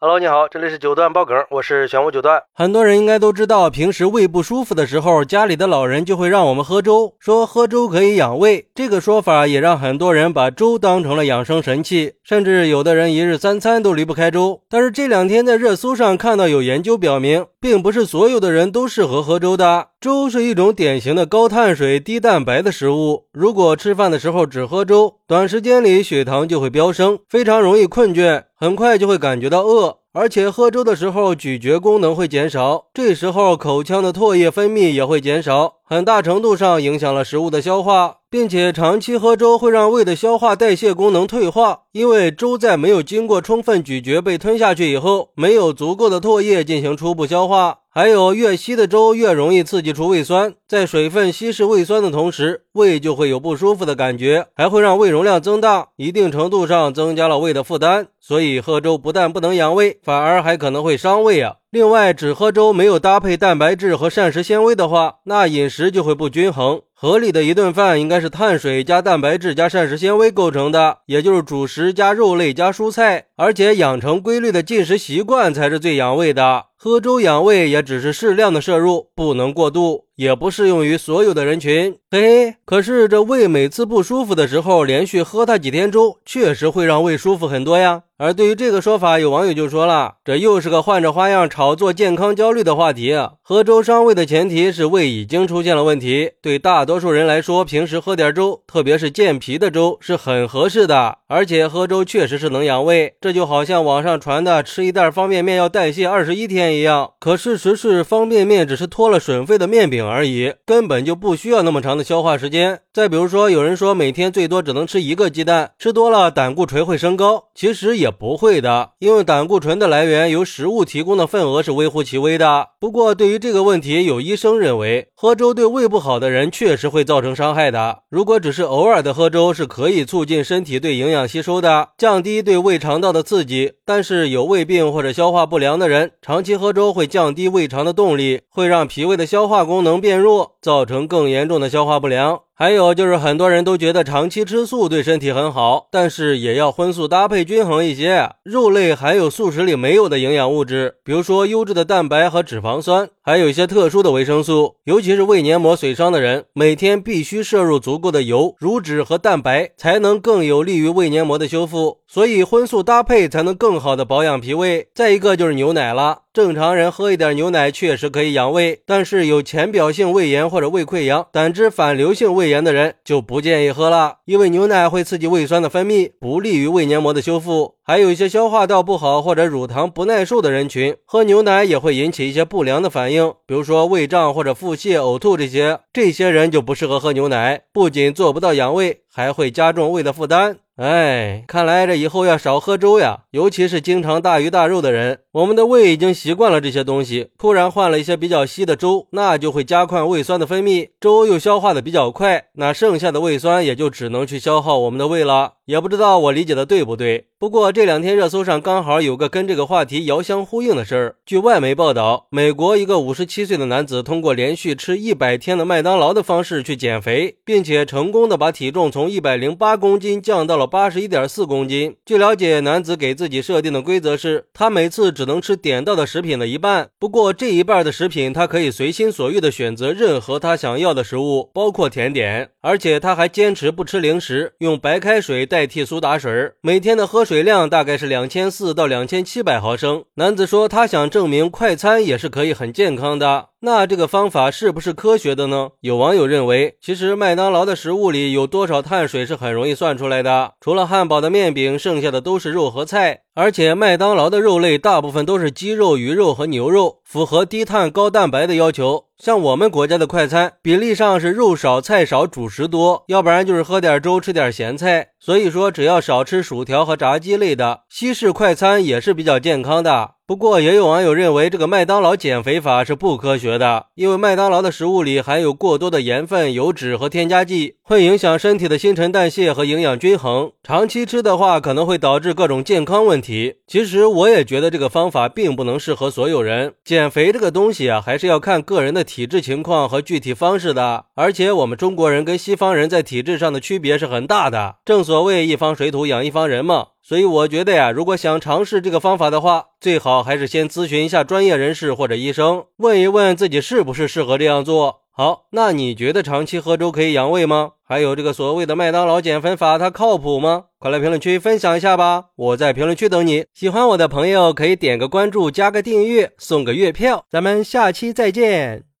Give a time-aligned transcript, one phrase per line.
[0.00, 2.40] Hello，你好，这里是九段爆梗，我是玄武九段。
[2.54, 8.68] 很多人应该都知道，平时胃不舒服的时候，家里的老人就会让我们喝粥，说喝粥可以养胃。
[8.76, 14.60] 这个说法也让很多人把粥当成了养生神器，甚至有的人一日三餐都离不开粥。
[14.70, 19.88] 但是这两天在热搜上看到有研究表明，并不是所有的人都适合喝粥的。
[20.00, 29.96] 粥是一种典型的高碳水、低蛋白的食物，如果吃饭的时候只喝粥，短时间里血糖就会飙升，非常容易困倦，很快就会感觉到饿。
[30.12, 47.78] 而且喝粥的时候，咀嚼功能会减少，这时候口腔的唾液分泌也会减少，很大程度上影响了食物的消化，并且长期喝粥会让胃的消化代谢功能退化，因为粥在没有经过充分咀嚼被吞下去以后，没有足够的唾液进行初步消化。
[47.98, 58.08] 还有，越稀的粥越容易刺激出胃酸，在水分稀释胃酸的同时，胃就会有不舒服的感觉，还会让胃容量增大，一定程度上增加了胃的负担。
[58.20, 61.54] 所以喝粥不但不能养胃，反而还可能会伤胃啊！
[61.70, 66.82] 另外，只喝粥没有搭配蛋白质和膳食纤维的话，那饮食就会不均衡。
[66.92, 76.66] 合理的一顿饭应该是碳水加蛋白质加膳食纤维构成的，也就是主食加肉类加蔬菜，而且养成规律的进食习惯才是最养胃的。
[76.76, 81.96] 喝粥养胃也只是适量的摄入，不能过度，也不适用于所有的人群。
[82.10, 88.02] 嘿，可是这胃每次不舒服的时候，连续喝它几天粥，确实会让胃舒服很多呀。
[88.20, 93.16] 而对于这个说法，有网友就说了：“这又是个换着花样炒作健康焦虑的话题。
[93.42, 96.32] 喝粥伤胃的前提是胃已经出现了问题。
[96.42, 101.18] 对大多数人来说，平时喝点粥，特别是健脾的粥，是很合适的。
[101.28, 103.14] 而且喝粥确实是能养胃。
[103.20, 107.12] 这就好像网上传的吃一袋方便面要代谢二十一天一样。
[107.20, 112.80] 可事实是，方便面只是脱了水分的面饼而已，根本就不需要那么长的消化时间。
[112.92, 122.68] 再比如说，有人说每天最多只能吃一个鸡蛋，吃多了胆固醇会升高，其实也不会的，因为胆固醇的来源由食物提供的份额是微乎其微的。
[122.80, 128.00] 不过，对于这个问题，有医生认为，喝粥对胃不好的人确实会造成伤害的。
[128.08, 133.72] 如果只是偶尔的喝粥，是可以促进身体对营养吸收的，降低对胃肠道的刺激。
[133.84, 142.40] 但是，有胃病或者消化不良的人，长期喝粥会降低胃肠的动力，会让脾胃的消化功能变弱，造成更严重的消化不良。
[142.60, 148.30] 还有就是，很多人都觉得长期吃素对身体很好，但是也要荤素搭配均衡一些。
[148.42, 154.76] 肉类含有素食里没有的营养物质，比如说优质的蛋白和脂肪酸，还有一些特殊的维生素。
[154.84, 161.98] 尤其是胃黏膜损伤的人，每天必须摄入足够的油、乳脂和蛋白，才能更有利于胃黏膜的修复。
[162.06, 164.88] 所以荤素搭配才能更好的保养脾胃。
[164.94, 166.22] 再一个就是牛奶了。
[166.32, 177.74] 正常人喝一点牛奶确实可以养胃，但是有浅表性胃炎或者胃溃疡、胆汁反流性胃炎的人就不建议喝了，因为牛奶会刺激胃酸的分泌，不利于胃黏膜的修复。
[177.88, 185.80] 还有一些消化道不好或者乳糖不耐受的人群，喝牛奶也会引起一些不良的反应，比如说胃胀或者腹泻、呕吐这些。
[185.90, 190.58] 这些人就不适合喝牛奶，不仅做不到养胃，还会加重胃的负担。
[190.76, 195.20] 哎，看来这以后要少喝粥呀，尤其是经常大鱼大肉的人。
[195.32, 205.54] 我们的胃已经习惯了这些东西，突然换了一些比较稀的粥，那就会加快胃酸的分泌，粥又消化的比较快，那剩下的胃酸也就只能去消耗我们的胃了。
[205.68, 207.26] 也不知道我理解的对不对。
[207.38, 211.16] 不过这两天热搜上刚好有个跟这个话题遥相呼应的事儿。
[211.26, 221.96] 据外媒报道，美国一个五十七岁的男子通过连续吃一百天的麦当劳的方式去减肥，并且成功的把体重从一百零八公斤降到了八十一点四公斤。
[222.06, 226.88] 据了解，男子给自己设定的规则是，他每次只能吃点到的食品的一半。
[226.98, 232.48] 不过这一半的食品，他可以随心所欲的选择任何他想要的食物，包括甜点。
[232.62, 235.57] 而且他还坚持不吃零食，用白开水代。
[235.58, 240.04] 代替苏打水，每天的喝水量大概是两千四到两千七百毫升。
[240.14, 243.48] 男子说，他想证明快餐也是可以很健康的。
[243.62, 245.70] 那这个方法是不是科学的呢？
[245.80, 250.52] 有网友认为，其实麦当劳的食物里有多少碳水是很容易算出来的。
[250.60, 253.22] 除了汉堡的面饼，剩下的都是肉和菜。
[253.40, 259.04] 而且麦当劳的肉类大部分都是鸡肉、鱼肉和牛肉，符合低碳高蛋白的要求。
[259.16, 265.10] 像我们国家的快餐，比例上是肉少、菜少、主食多，要不然就是喝点粥、吃点咸菜。
[265.20, 270.14] 所以说，只要少吃薯条和炸鸡类的西式快餐，也是比较健康的。
[270.28, 280.52] 不过，也有网友认为这个麦当劳减肥法是不科学的，因为麦当劳的食物里含有过多的盐分、油脂和添加剂，会影响身体的新陈代谢和营养均衡。
[280.62, 283.54] 长期吃的话，可能会导致各种健康问题。
[283.66, 286.74] 其实，我也觉得这个方法并不能适合所有人。
[286.84, 291.06] 减肥这个东西啊，还是要看个人的体质情况和具体方式的。
[291.14, 294.76] 而且，我们中国人跟西方人在体质上的区别是很大的。
[294.84, 296.88] 正所谓一方水土养一方人嘛。
[297.08, 305.00] 所以我觉得呀，如果想尝试这个方法的话，最好还是先咨询一下专业人士或者医生，问一问自己是不是适合这样做。
[305.10, 307.70] 好，那你觉得长期喝粥可以养胃吗？
[307.82, 310.64] 还有这个所谓的麦当劳减肥法，它靠谱吗？
[310.78, 312.26] 快来评论区分享一下吧！
[312.36, 313.46] 我在评论区等你。
[313.54, 317.24] 喜欢我的朋友可以点个关注，加个订阅，送个月票。
[317.30, 318.87] 咱们下期再见。